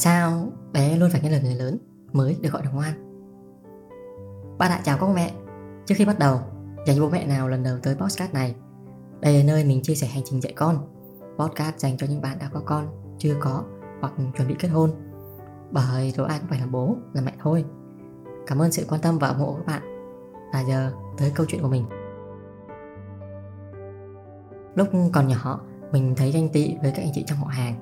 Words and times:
sao 0.00 0.52
bé 0.72 0.96
luôn 0.96 1.10
phải 1.10 1.20
nghe 1.20 1.30
lời 1.30 1.40
người 1.42 1.54
lớn 1.54 1.78
mới 2.12 2.36
được 2.40 2.52
gọi 2.52 2.64
là 2.64 2.70
ngoan? 2.70 2.92
Ba 4.58 4.68
đại 4.68 4.80
chào 4.84 4.98
các 5.00 5.08
mẹ. 5.14 5.34
Trước 5.86 5.94
khi 5.98 6.04
bắt 6.04 6.18
đầu, 6.18 6.40
dành 6.86 6.96
cho 6.96 7.02
bố 7.02 7.08
mẹ 7.10 7.26
nào 7.26 7.48
lần 7.48 7.62
đầu 7.62 7.76
tới 7.82 7.94
podcast 7.94 8.34
này, 8.34 8.54
đây 9.20 9.38
là 9.38 9.44
nơi 9.44 9.64
mình 9.64 9.82
chia 9.82 9.94
sẻ 9.94 10.06
hành 10.06 10.22
trình 10.24 10.42
dạy 10.42 10.52
con. 10.56 10.76
Podcast 11.38 11.76
dành 11.76 11.96
cho 11.96 12.06
những 12.10 12.22
bạn 12.22 12.38
đã 12.38 12.50
có 12.52 12.60
con, 12.64 12.86
chưa 13.18 13.34
có 13.40 13.64
hoặc 14.00 14.12
chuẩn 14.36 14.48
bị 14.48 14.54
kết 14.58 14.68
hôn. 14.68 14.90
Bởi 15.70 16.10
rồi 16.16 16.28
ai 16.28 16.38
cũng 16.38 16.48
phải 16.48 16.60
là 16.60 16.66
bố, 16.66 16.96
là 17.12 17.22
mẹ 17.22 17.32
thôi. 17.42 17.64
Cảm 18.46 18.58
ơn 18.58 18.72
sự 18.72 18.86
quan 18.88 19.00
tâm 19.00 19.18
và 19.18 19.28
ủng 19.28 19.38
hộ 19.38 19.46
của 19.46 19.56
các 19.56 19.66
bạn. 19.66 19.82
Và 20.52 20.60
giờ 20.60 20.92
tới 21.18 21.32
câu 21.34 21.46
chuyện 21.48 21.62
của 21.62 21.68
mình. 21.68 21.84
Lúc 24.74 24.88
còn 25.12 25.28
nhỏ, 25.28 25.60
mình 25.92 26.14
thấy 26.16 26.32
ganh 26.32 26.48
tị 26.48 26.76
với 26.82 26.92
các 26.96 27.02
anh 27.02 27.12
chị 27.14 27.24
trong 27.26 27.38
họ 27.38 27.46
hàng. 27.46 27.74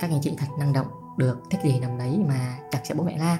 Các 0.00 0.10
anh 0.10 0.20
chị 0.22 0.34
thật 0.38 0.46
năng 0.58 0.72
động, 0.72 0.86
được 1.16 1.38
thích 1.50 1.60
gì 1.64 1.80
nằm 1.80 1.98
đấy 1.98 2.24
mà 2.28 2.58
chẳng 2.70 2.84
sẽ 2.84 2.94
bố 2.94 3.04
mẹ 3.04 3.18
la. 3.18 3.38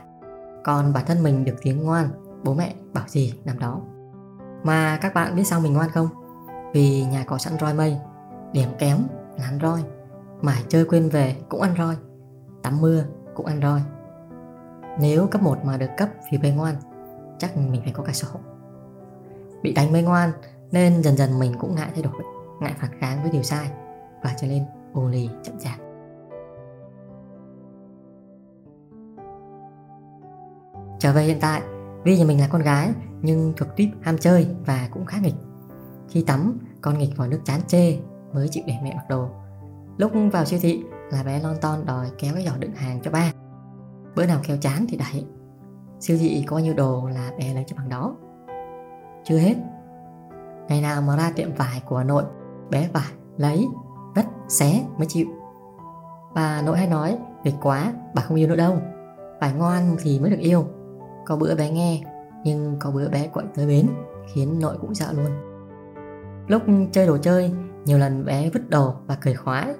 Còn 0.64 0.92
bản 0.92 1.04
thân 1.06 1.22
mình 1.22 1.44
được 1.44 1.56
tiếng 1.62 1.82
ngoan, 1.82 2.08
bố 2.44 2.54
mẹ 2.54 2.74
bảo 2.92 3.04
gì 3.08 3.34
nằm 3.44 3.58
đó. 3.58 3.80
Mà 4.62 4.98
các 5.02 5.14
bạn 5.14 5.36
biết 5.36 5.44
sao 5.44 5.60
mình 5.60 5.72
ngoan 5.72 5.90
không? 5.90 6.08
Vì 6.72 7.04
nhà 7.04 7.24
có 7.26 7.38
sẵn 7.38 7.58
roi 7.60 7.74
mây, 7.74 7.96
điểm 8.52 8.68
kém 8.78 8.98
là 9.38 9.44
ăn 9.44 9.58
roi, 9.62 9.84
mải 10.42 10.64
chơi 10.68 10.84
quên 10.84 11.08
về 11.08 11.36
cũng 11.48 11.60
ăn 11.60 11.74
roi, 11.78 11.96
tắm 12.62 12.80
mưa 12.80 13.04
cũng 13.34 13.46
ăn 13.46 13.60
roi. 13.62 13.80
Nếu 15.00 15.26
cấp 15.26 15.42
1 15.42 15.64
mà 15.64 15.76
được 15.76 15.90
cấp 15.96 16.08
vì 16.32 16.38
bê 16.38 16.50
ngoan, 16.50 16.74
chắc 17.38 17.56
mình 17.56 17.80
phải 17.84 17.92
có 17.92 18.02
cả 18.02 18.12
sổ. 18.12 18.28
Bị 19.62 19.72
đánh 19.72 19.92
mới 19.92 20.02
ngoan 20.02 20.30
nên 20.72 21.02
dần 21.02 21.16
dần 21.16 21.38
mình 21.38 21.54
cũng 21.58 21.74
ngại 21.74 21.88
thay 21.94 22.02
đổi, 22.02 22.22
ngại 22.60 22.74
phản 22.78 22.90
kháng 23.00 23.22
với 23.22 23.30
điều 23.30 23.42
sai 23.42 23.70
và 24.22 24.34
trở 24.40 24.46
nên 24.46 24.64
ồ 24.92 25.08
lì 25.08 25.30
chậm 25.42 25.58
chạp. 25.58 25.83
Trở 31.04 31.12
về 31.12 31.22
hiện 31.22 31.38
tại, 31.40 31.62
vì 32.04 32.18
nhà 32.18 32.24
mình 32.24 32.40
là 32.40 32.48
con 32.48 32.62
gái 32.62 32.90
nhưng 33.22 33.52
thuộc 33.56 33.68
tuyếp 33.76 33.88
ham 34.02 34.18
chơi 34.18 34.48
và 34.66 34.88
cũng 34.90 35.04
khá 35.04 35.18
nghịch. 35.18 35.34
Khi 36.08 36.22
tắm, 36.22 36.58
con 36.80 36.98
nghịch 36.98 37.16
vào 37.16 37.28
nước 37.28 37.40
chán 37.44 37.60
chê 37.66 37.98
mới 38.32 38.48
chịu 38.48 38.64
để 38.66 38.74
mẹ 38.82 38.94
mặc 38.94 39.04
đồ. 39.08 39.28
Lúc 39.96 40.12
vào 40.32 40.44
siêu 40.44 40.58
thị 40.62 40.82
là 41.12 41.22
bé 41.22 41.40
lon 41.40 41.56
ton 41.60 41.86
đòi 41.86 42.06
kéo 42.18 42.34
cái 42.34 42.44
giỏ 42.44 42.52
đựng 42.58 42.74
hàng 42.74 43.00
cho 43.02 43.10
ba. 43.10 43.32
Bữa 44.16 44.26
nào 44.26 44.40
kéo 44.42 44.56
chán 44.60 44.86
thì 44.88 44.96
đẩy. 44.96 45.24
Siêu 46.00 46.16
thị 46.20 46.44
có 46.46 46.58
nhiêu 46.58 46.74
đồ 46.74 47.08
là 47.08 47.30
bé 47.38 47.54
lấy 47.54 47.64
cho 47.66 47.76
bằng 47.76 47.88
đó. 47.88 48.16
Chưa 49.24 49.38
hết. 49.38 49.54
Ngày 50.68 50.80
nào 50.80 51.02
mà 51.02 51.16
ra 51.16 51.32
tiệm 51.36 51.54
vải 51.54 51.82
của 51.86 52.04
nội, 52.04 52.24
bé 52.70 52.88
vải 52.92 53.12
lấy, 53.36 53.66
vất, 54.14 54.26
xé 54.48 54.84
mới 54.96 55.06
chịu. 55.06 55.26
Bà 56.34 56.62
nội 56.62 56.78
hay 56.78 56.86
nói, 56.86 57.18
việc 57.44 57.54
quá, 57.62 57.92
bà 58.14 58.22
không 58.22 58.36
yêu 58.36 58.48
nữa 58.48 58.56
đâu. 58.56 58.76
Phải 59.40 59.52
ngoan 59.52 59.96
thì 60.02 60.20
mới 60.20 60.30
được 60.30 60.40
yêu 60.40 60.64
có 61.24 61.36
bữa 61.36 61.54
bé 61.54 61.70
nghe, 61.70 62.02
Nhưng 62.44 62.76
có 62.80 62.90
bữa 62.90 63.08
bé 63.08 63.26
quậy 63.26 63.44
tới 63.54 63.66
bến, 63.66 63.88
Khiến 64.32 64.58
nội 64.60 64.76
cũng 64.80 64.94
sợ 64.94 65.12
luôn. 65.12 65.30
Lúc 66.48 66.62
chơi 66.92 67.06
đồ 67.06 67.18
chơi, 67.18 67.52
Nhiều 67.84 67.98
lần 67.98 68.24
bé 68.24 68.50
vứt 68.50 68.70
đồ 68.70 68.94
và 69.06 69.18
cười 69.20 69.34
khoái 69.34 69.74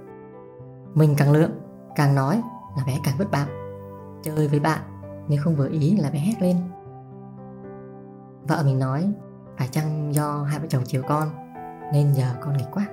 Mình 0.95 1.15
càng 1.19 1.33
lượng 1.33 1.51
Càng 1.97 2.15
nói 2.15 2.43
là 2.77 2.85
bé 2.87 2.99
càng 3.05 3.15
vứt 3.19 3.31
bạc. 3.31 3.47
Chơi 4.23 4.49
với 4.49 4.61
bạn, 4.61 4.81
Nếu 5.29 5.39
không 5.45 5.57
vừa 5.57 5.69
ý 5.69 5.97
là 5.97 6.11
bé 6.11 6.19
hét 6.19 6.43
lên. 6.43 6.57
Vợ 8.49 8.63
mình 8.65 8.79
nói, 8.79 9.13
Phải 9.59 9.69
chăng 9.69 10.15
do 10.15 10.43
hai 10.43 10.59
vợ 10.59 10.67
chồng 10.69 10.83
chiều 10.87 11.03
con, 11.09 11.29
Nên 11.93 12.13
giờ 12.13 12.27
con 12.41 12.57
nghịch 12.57 12.69
quá? 12.73 12.87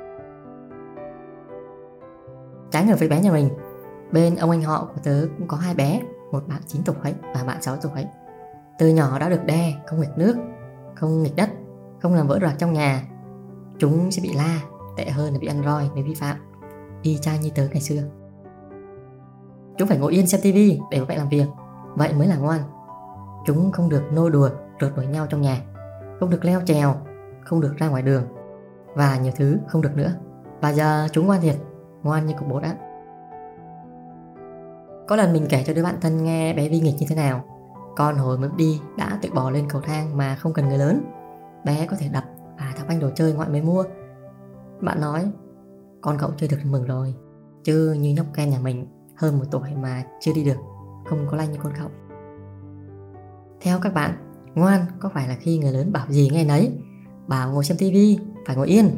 Trái 2.72 2.86
ngược 2.86 3.00
với 3.00 3.10
bé 3.10 3.22
nhà 3.22 3.32
mình, 3.32 3.50
Bên 4.12 4.36
ông 4.36 4.50
anh 4.50 4.62
họ 4.62 4.86
của 4.86 5.02
tớ 5.04 5.26
cũng 5.38 5.48
có 5.48 5.58
hai 5.58 5.76
bé, 5.76 6.02
Một 6.32 6.44
bạn 6.48 6.62
9 6.68 6.82
tuổi 6.86 7.14
và 7.36 7.44
bạn 7.48 7.62
6 7.62 7.76
tuổi 7.76 8.06
từ 8.82 8.88
nhỏ 8.88 9.20
đã 9.20 9.30
được 9.30 9.46
đe, 9.46 9.74
không 9.86 10.00
nghịch 10.00 10.18
nước, 10.18 10.36
không 10.96 11.24
nghịch 11.24 11.36
đất, 11.36 11.50
không 12.02 12.14
làm 12.14 12.28
vỡ 12.28 12.40
đồ 12.40 12.48
trong 12.58 12.74
nhà. 12.74 13.04
Chúng 13.80 14.12
sẽ 14.12 14.22
bị 14.24 14.34
la, 14.34 14.60
tệ 14.98 15.10
hơn 15.10 15.34
là 15.34 15.40
bị 15.40 15.48
ăn 15.48 15.64
roi 15.66 15.90
nếu 15.96 16.06
vi 16.06 16.14
phạm. 16.14 16.38
Y 17.02 17.18
chang 17.18 17.42
như 17.42 17.50
tớ 17.56 17.64
ngày 17.72 17.82
xưa. 17.82 18.02
Chúng 19.78 19.88
phải 19.88 19.98
ngồi 19.98 20.14
yên 20.14 20.28
xem 20.28 20.42
tivi 20.44 20.80
để 20.92 21.00
bố 21.00 21.06
mẹ 21.06 21.18
làm 21.18 21.30
việc, 21.30 21.46
vậy 21.96 22.14
mới 22.14 22.28
là 22.28 22.38
ngoan. 22.38 22.62
Chúng 23.46 23.72
không 23.72 23.90
được 23.90 24.04
nô 24.14 24.30
đùa, 24.30 24.50
rượt 24.82 24.96
đuổi 24.96 25.08
nhau 25.08 25.28
trong 25.30 25.42
nhà, 25.42 25.62
không 26.20 26.30
được 26.30 26.46
leo 26.46 26.62
trèo, 26.66 26.96
không 27.44 27.62
được 27.62 27.78
ra 27.78 27.90
ngoài 27.90 28.04
đường 28.04 28.24
và 28.96 29.18
nhiều 29.18 29.34
thứ 29.36 29.58
không 29.68 29.82
được 29.82 29.96
nữa. 29.98 30.12
Và 30.62 30.70
giờ 30.70 31.08
chúng 31.12 31.28
ngoan 31.28 31.42
thiệt, 31.42 31.56
ngoan 32.04 32.26
như 32.26 32.34
cục 32.40 32.48
bột 32.48 32.64
đã. 32.64 32.76
Có 35.08 35.16
lần 35.16 35.34
mình 35.34 35.46
kể 35.50 35.64
cho 35.68 35.74
đứa 35.74 35.84
bạn 35.84 35.96
thân 36.02 36.24
nghe 36.24 36.54
bé 36.54 36.70
Vi 36.70 36.80
nghịch 36.80 36.96
như 37.00 37.06
thế 37.10 37.16
nào 37.16 37.46
con 37.96 38.18
hồi 38.18 38.38
mới 38.38 38.50
đi 38.58 38.82
đã 38.98 39.20
tự 39.22 39.30
bò 39.34 39.50
lên 39.50 39.66
cầu 39.70 39.82
thang 39.82 40.18
mà 40.18 40.36
không 40.36 40.54
cần 40.54 40.70
người 40.70 40.78
lớn. 40.78 41.02
Bé 41.66 41.88
có 41.88 41.96
thể 42.00 42.10
đập 42.14 42.24
và 42.60 42.74
thắp 42.78 42.86
anh 42.88 43.00
đồ 43.00 43.10
chơi 43.16 43.34
ngoại 43.34 43.50
mới 43.50 43.62
mua. 43.62 43.84
Bạn 44.82 45.02
nói, 45.02 45.32
Con 46.02 46.18
cậu 46.20 46.32
chơi 46.38 46.50
được 46.50 46.58
mừng 46.64 46.84
rồi, 46.84 47.16
Chứ 47.64 47.94
như 48.00 48.14
nhóc 48.14 48.26
Ken 48.34 48.50
nhà 48.50 48.60
mình, 48.60 48.88
Hơn 49.16 49.40
một 49.40 49.46
tuổi 49.52 49.70
mà 49.82 50.04
chưa 50.20 50.34
đi 50.34 50.44
được, 50.44 50.58
Không 51.06 51.28
có 51.32 51.38
lanh 51.38 51.52
như 51.52 51.58
con 51.64 51.74
cậu. 51.80 51.90
Theo 53.62 53.80
các 53.82 53.94
bạn, 53.94 54.12
Ngoan 54.56 54.86
có 55.00 55.10
phải 55.10 55.28
là 55.28 55.36
khi 55.40 55.58
người 55.58 55.72
lớn 55.72 55.92
bảo 55.92 56.06
gì 56.10 56.30
nghe 56.34 56.46
nấy? 56.46 56.72
Bảo 57.28 57.52
ngồi 57.52 57.64
xem 57.64 57.78
tivi 57.78 58.20
Phải 58.46 58.56
ngồi 58.56 58.68
yên. 58.68 58.90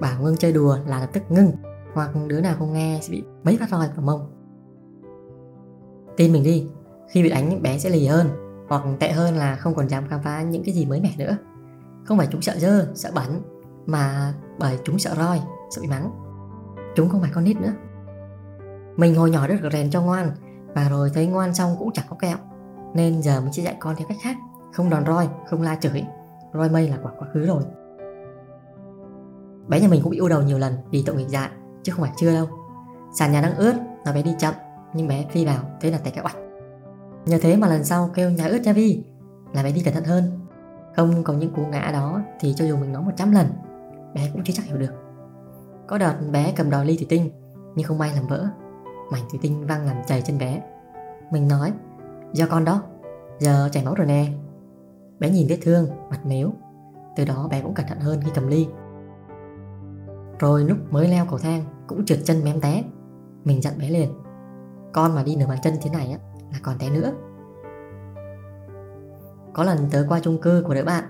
Bảo 0.00 0.22
ngưng 0.22 0.36
chơi 0.36 0.52
đùa 0.52 0.78
là 0.86 1.00
lập 1.00 1.08
tức 1.12 1.22
ngưng, 1.28 1.50
Hoặc 1.94 2.10
đứa 2.26 2.40
nào 2.40 2.56
không 2.58 2.72
nghe 2.72 2.98
sẽ 3.02 3.12
bị 3.12 3.22
mấy 3.44 3.56
phát 3.56 3.68
roi 3.70 3.88
vào 3.96 4.06
mông. 4.06 4.30
Tin 6.16 6.32
mình 6.32 6.42
đi 6.42 6.66
khi 7.08 7.22
bị 7.22 7.28
đánh, 7.28 7.62
bé 7.62 7.78
sẽ 7.78 7.90
lì 7.90 8.06
hơn, 8.06 8.28
hoặc 8.68 8.82
tệ 9.00 9.12
hơn 9.12 9.34
là 9.34 9.56
không 9.56 9.74
còn 9.74 9.88
dám 9.88 10.08
khám 10.08 10.22
phá 10.22 10.42
những 10.42 10.64
cái 10.64 10.74
gì 10.74 10.86
mới 10.86 11.00
mẻ 11.00 11.10
nữa. 11.18 11.36
Không 12.04 12.18
phải 12.18 12.28
chúng 12.30 12.42
sợ 12.42 12.54
dơ, 12.58 12.88
sợ 12.94 13.10
bẩn, 13.14 13.42
mà 13.86 14.34
bởi 14.58 14.78
chúng 14.84 14.98
sợ 14.98 15.14
roi, 15.16 15.40
sợ 15.70 15.82
bị 15.82 15.88
mắng. 15.88 16.10
Chúng 16.94 17.08
không 17.08 17.20
phải 17.20 17.30
con 17.34 17.44
nít 17.44 17.56
nữa. 17.60 17.72
Mình 18.96 19.14
hồi 19.14 19.30
nhỏ 19.30 19.46
được 19.46 19.70
rèn 19.72 19.90
cho 19.90 20.02
ngoan, 20.02 20.30
và 20.74 20.88
rồi 20.88 21.10
thấy 21.14 21.26
ngoan 21.26 21.54
xong 21.54 21.76
cũng 21.78 21.92
chẳng 21.92 22.06
có 22.08 22.16
kẹo. 22.16 22.36
Nên 22.94 23.22
giờ 23.22 23.40
mình 23.40 23.52
sẽ 23.52 23.62
dạy 23.62 23.76
con 23.80 23.96
theo 23.96 24.08
cách 24.08 24.18
khác, 24.22 24.36
không 24.72 24.90
đòn 24.90 25.06
roi, 25.06 25.28
không 25.50 25.62
la 25.62 25.76
chửi. 25.76 26.04
Roi 26.54 26.68
mây 26.68 26.88
là 26.88 26.96
quả 27.02 27.12
quá 27.18 27.28
khứ 27.34 27.46
rồi. 27.46 27.62
Bé 29.68 29.80
nhà 29.80 29.88
mình 29.88 30.00
cũng 30.02 30.10
bị 30.10 30.18
u 30.18 30.28
đầu 30.28 30.42
nhiều 30.42 30.58
lần 30.58 30.74
vì 30.90 31.02
tội 31.06 31.16
nghịch 31.16 31.28
dại 31.28 31.48
chứ 31.82 31.92
không 31.92 32.02
phải 32.02 32.12
chưa 32.16 32.32
đâu. 32.32 32.46
Sàn 33.18 33.32
nhà 33.32 33.40
đang 33.40 33.56
ướt, 33.56 33.74
nó 34.04 34.12
bé 34.12 34.22
đi 34.22 34.34
chậm, 34.38 34.54
nhưng 34.94 35.08
bé 35.08 35.26
phi 35.30 35.46
vào 35.46 35.58
thế 35.80 35.90
là 35.90 35.98
tay 35.98 36.12
cái 36.12 36.24
oạch 36.24 36.36
Nhờ 37.26 37.38
thế 37.42 37.56
mà 37.56 37.68
lần 37.68 37.84
sau 37.84 38.10
kêu 38.14 38.30
nhà 38.30 38.46
ướt 38.46 38.58
nha 38.58 38.72
Vi 38.72 39.04
Là 39.54 39.62
bé 39.62 39.72
đi 39.72 39.82
cẩn 39.82 39.94
thận 39.94 40.04
hơn. 40.04 40.24
Không 40.96 41.24
có 41.24 41.32
những 41.32 41.54
cú 41.54 41.66
ngã 41.66 41.90
đó 41.92 42.20
Thì 42.40 42.54
cho 42.56 42.64
dù 42.64 42.76
mình 42.76 42.92
nói 42.92 43.02
100 43.02 43.32
lần 43.32 43.46
Bé 44.14 44.30
cũng 44.32 44.44
chưa 44.44 44.52
chắc 44.56 44.66
hiểu 44.66 44.78
được. 44.78 44.92
Có 45.86 45.98
đợt 45.98 46.14
bé 46.32 46.52
cầm 46.56 46.70
đòi 46.70 46.86
ly 46.86 46.96
thủy 46.96 47.06
tinh 47.08 47.30
Nhưng 47.74 47.86
không 47.86 47.98
may 47.98 48.10
làm 48.14 48.26
vỡ. 48.26 48.46
Mảnh 49.12 49.22
thủy 49.30 49.38
tinh 49.42 49.66
văng 49.66 49.86
làm 49.86 49.96
chảy 50.06 50.22
chân 50.22 50.38
bé. 50.38 50.62
Mình 51.30 51.48
nói 51.48 51.72
Do 52.32 52.46
con 52.50 52.64
đó 52.64 52.82
Giờ 53.38 53.68
chảy 53.72 53.84
máu 53.84 53.94
rồi 53.94 54.06
nè. 54.06 54.26
Bé 55.18 55.30
nhìn 55.30 55.46
vết 55.48 55.58
thương, 55.62 55.86
mặt 56.10 56.26
mếu 56.26 56.50
Từ 57.16 57.24
đó 57.24 57.48
bé 57.50 57.60
cũng 57.60 57.74
cẩn 57.74 57.86
thận 57.86 58.00
hơn 58.00 58.20
khi 58.24 58.30
cầm 58.34 58.48
ly. 58.48 58.66
Rồi 60.38 60.64
lúc 60.64 60.78
mới 60.90 61.08
leo 61.08 61.26
cầu 61.30 61.38
thang 61.38 61.64
Cũng 61.86 62.04
trượt 62.04 62.18
chân 62.24 62.44
mém 62.44 62.60
té. 62.60 62.84
Mình 63.44 63.62
dặn 63.62 63.78
bé 63.78 63.88
liền 63.88 64.10
Con 64.92 65.14
mà 65.14 65.22
đi 65.22 65.36
nửa 65.36 65.46
bàn 65.46 65.58
chân 65.62 65.74
thế 65.82 65.90
này 65.90 66.10
á 66.10 66.31
là 66.52 66.58
còn 66.62 66.78
té 66.78 66.90
nữa. 66.90 67.12
Có 69.52 69.64
lần 69.64 69.78
tớ 69.90 70.06
qua 70.08 70.20
chung 70.20 70.40
cư 70.40 70.64
của 70.66 70.74
đứa 70.74 70.84
bạn 70.84 71.04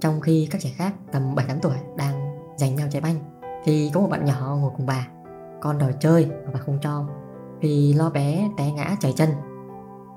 Trong 0.00 0.20
khi 0.20 0.48
các 0.50 0.60
trẻ 0.60 0.70
khác 0.76 0.94
tầm 1.12 1.34
7-8 1.34 1.58
tuổi 1.62 1.76
đang 1.96 2.38
giành 2.56 2.74
nhau 2.74 2.88
chạy 2.90 3.02
banh 3.02 3.16
Thì 3.64 3.90
có 3.94 4.00
một 4.00 4.08
bạn 4.10 4.24
nhỏ 4.24 4.56
ngồi 4.60 4.72
cùng 4.76 4.86
bà. 4.86 5.08
Con 5.60 5.78
đòi 5.78 5.94
chơi 6.00 6.26
mà 6.26 6.50
bà 6.54 6.60
không 6.60 6.78
cho 6.82 7.06
Vì 7.60 7.92
lo 7.92 8.10
bé 8.10 8.50
té 8.56 8.72
ngã 8.72 8.96
chảy 9.00 9.12
chân. 9.16 9.28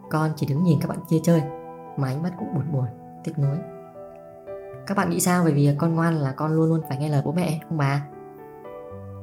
Con 0.09 0.31
chỉ 0.35 0.47
đứng 0.47 0.63
nhìn 0.63 0.79
các 0.81 0.87
bạn 0.87 0.99
kia 1.09 1.17
chơi 1.23 1.41
Mà 1.97 2.07
ánh 2.07 2.23
mắt 2.23 2.31
cũng 2.39 2.53
buồn 2.55 2.71
buồn, 2.71 2.85
tiếc 3.23 3.39
nuối. 3.39 3.57
Các 4.87 4.97
bạn 4.97 5.09
nghĩ 5.09 5.19
sao 5.19 5.43
về 5.43 5.51
việc 5.51 5.75
con 5.77 5.95
ngoan 5.95 6.15
là 6.15 6.31
con 6.31 6.53
luôn 6.53 6.69
luôn 6.69 6.81
phải 6.89 6.97
nghe 6.97 7.09
lời 7.09 7.21
bố 7.25 7.31
mẹ 7.31 7.59
không 7.69 7.77
bà? 7.77 8.07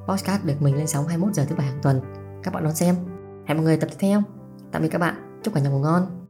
Podcast 0.08 0.44
được 0.44 0.54
mình 0.60 0.76
lên 0.76 0.86
sóng 0.86 1.06
21 1.06 1.34
giờ 1.34 1.44
thứ 1.48 1.56
bảy 1.56 1.66
hàng 1.66 1.78
tuần. 1.82 2.00
Các 2.42 2.54
bạn 2.54 2.64
đón 2.64 2.74
xem. 2.74 2.94
Hẹn 3.46 3.56
mọi 3.56 3.64
người 3.64 3.76
tập 3.76 3.86
tiếp 3.90 3.96
theo. 3.98 4.22
Tạm 4.72 4.82
biệt 4.82 4.88
các 4.88 4.98
bạn, 4.98 5.33
chúc 5.44 5.54
cả 5.54 5.60
nhà 5.60 5.70
ngủ 5.70 5.78
ngon. 5.78 6.20